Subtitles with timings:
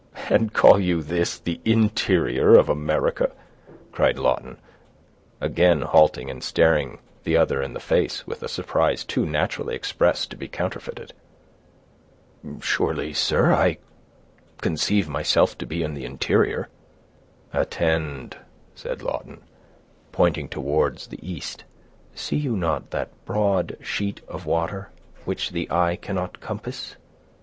[0.31, 3.31] "And call you this the interior of America?"
[3.91, 4.57] cried Lawton,
[5.39, 10.31] again halting, and staring the other in the face, with a surprise too naturally expressed
[10.31, 11.13] to be counterfeited.
[12.61, 13.77] "Surely, sir, I
[14.61, 16.67] conceive myself to be in the interior."
[17.53, 18.37] "Attend,"
[18.73, 19.41] said Lawton,
[20.11, 21.63] pointing towards the east.
[22.15, 24.89] "See you not that broad sheet of water
[25.25, 26.95] which the eye cannot compass?